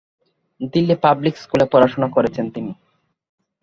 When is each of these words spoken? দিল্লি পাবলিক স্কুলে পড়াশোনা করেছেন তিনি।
দিল্লি 0.73 0.95
পাবলিক 1.03 1.35
স্কুলে 1.43 1.65
পড়াশোনা 1.71 2.07
করেছেন 2.15 2.45
তিনি। 2.55 2.71